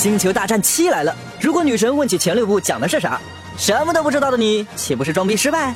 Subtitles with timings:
[0.00, 1.14] 星球大战七》来了。
[1.38, 3.20] 如果女神问起前六部讲的是啥，
[3.58, 5.74] 什么都不知道的你，岂不是装逼失败？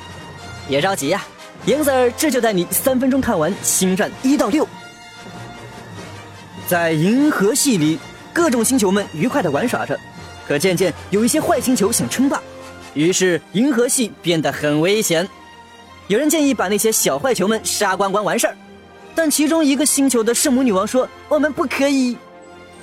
[0.67, 1.23] 别着急呀，
[1.67, 4.67] 银子儿这就带你三分钟看完《星战》一到六。
[6.67, 7.99] 在银河系里，
[8.33, 10.01] 各种星球们愉快地玩耍着，
[10.49, 12.41] 可渐渐有一些坏星球想称霸，
[12.95, 15.29] 于是银河系变得很危险。
[16.07, 18.57] 有人建议把那些小坏球们杀光光完事儿，
[19.15, 22.17] 但其中一个星球的圣母女王说：“我们不可以。”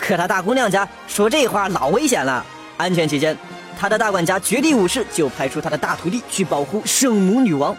[0.01, 2.43] 可她大姑娘家说这话老危险了，
[2.75, 3.37] 安全起见，
[3.79, 7.75] 她的大管家绝地武士就派出他的大徒弟去保护圣母女王。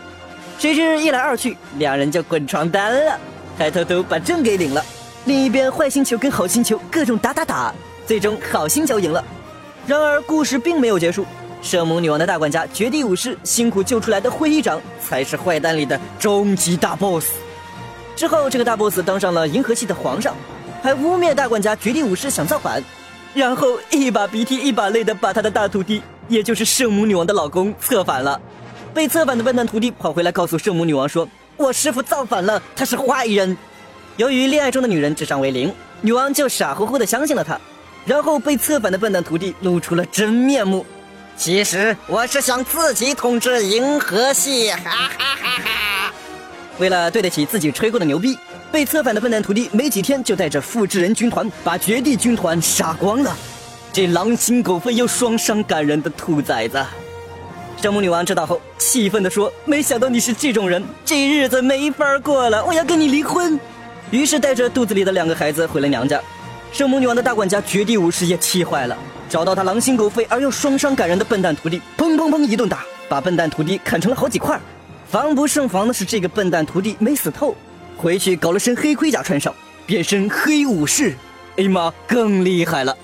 [0.58, 3.18] 谁知一来二去，两人就滚床单了，
[3.58, 4.84] 还偷偷把证给领了。
[5.24, 7.74] 另一边，坏星球跟好星球各种打打打，
[8.06, 9.24] 最终好星球赢了。
[9.86, 11.26] 然而故事并没有结束。
[11.60, 17.26] 圣母女王的大管家绝地武士辛苦救出来的会议长才是坏蛋里的终极大 boss。
[18.16, 20.34] 之后，这个大 boss 当上了银河系的皇上，
[20.82, 22.82] 还污蔑大管家绝地武士想造反，
[23.32, 28.40] 然后一把鼻涕一把泪的把他的大徒弟，也就是圣母女王的老公策反了。
[28.92, 33.56] 被策反的笨蛋徒弟跑回来告诉圣母女王说：“我师傅造反了，他是坏人。”
[34.18, 37.58] 由于恋爱中的女人智商为零，女王就傻乎乎的相信了他，
[38.04, 40.84] 然后被策反的笨蛋徒弟露出了真面目。
[41.36, 46.12] 其实我是想自己统治银河系，哈哈哈哈！
[46.78, 48.36] 为了对得起自己吹过的牛逼，
[48.72, 53.36] 被策反的笨蛋徒弟没几天就带着复制人军团把绝地军团杀光了。
[53.92, 56.82] 这狼心狗肺又双伤感人的兔崽子！
[57.82, 63.60] 圣母女王知道后，气愤地说：“没想到你是这种人，这日子没法过了，我要跟你离婚。”
[64.10, 66.18] 于是带着肚子里的两个孩子回了娘家。
[66.72, 68.96] 圣母女王的大管家绝地武士也气坏了。
[69.28, 74.58] 找到他狼心狗肺而又双伤感人的笨蛋徒弟，砰砰砰一顿打，把笨蛋徒弟砍成了好几块。
[75.10, 77.54] 防不胜防的是，这个笨蛋徒弟没死透，
[77.96, 79.54] 回去搞了身黑盔甲穿上，
[79.86, 81.14] 变身黑武士。
[81.56, 82.96] 哎妈，更厉害了！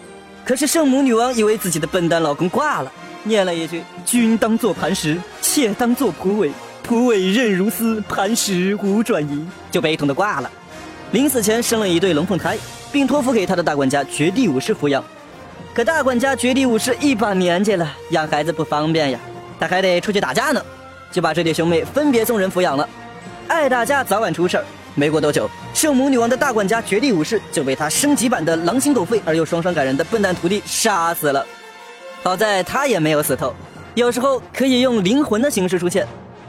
[0.44, 2.90] 可是圣母女王以为自己的笨蛋老公挂了，
[3.22, 6.50] 念了一句“君当作磐石，妾当作蒲苇，
[6.82, 10.50] 蒲苇韧如丝，磐石无转移”，就悲痛的挂了。
[11.12, 12.56] 临死前生了一对龙凤胎，
[12.90, 15.04] 并托付给他的大管家绝地武士抚养。
[15.74, 19.20] 可大管家绝地武士一把年纪了，养孩子不方便呀，
[19.60, 20.64] 他还得出去打架呢，
[21.12, 22.88] 就把这对兄妹分别送人抚养了。
[23.46, 24.64] 爱打架早晚出事儿，
[24.98, 31.46] 没过多久，圣母女王的大管家绝地武士就被他升级版的狼心狗肺而又双双感人的笨蛋徒弟杀死了。
[32.24, 33.54] 好在他也没有死透，
[33.94, 36.04] 有时候可以用灵魂的形式出现。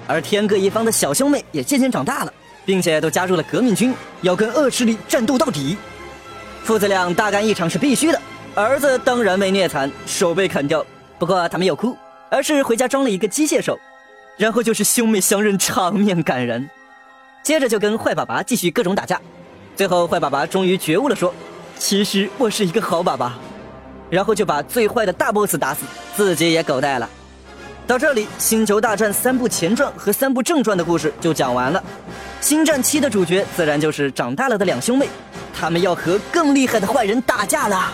[0.08, 2.34] 而天各一方的小兄妹也渐渐长大了，
[2.66, 5.78] 并且都加入了革命军，要跟恶势力战斗到底。
[6.64, 8.20] 父子俩大干一场是必须的。
[8.56, 10.84] 儿子当然被虐惨，手被砍掉。
[11.20, 11.96] 不过他没有哭，
[12.32, 13.80] 而是回家装了一个机械手。
[14.38, 16.68] 然后就是兄妹相认，场面感人。
[17.44, 19.20] 接着就跟坏爸爸继续各种打架。
[19.76, 21.34] 最后坏爸爸终于觉悟了，说
[21.78, 23.40] ：“其实我是一个好爸爸。”
[24.10, 25.86] 然后就把最坏的大 boss 打死，
[26.16, 27.10] 自己也狗带了。
[27.86, 31.84] 到这里，《星球大战》三部前传和三部正传的故事就讲完了。
[32.46, 35.08] 《星战七》的主角自然就是长大了的两兄妹，
[35.54, 37.92] 他们要和更厉害的坏人打架了。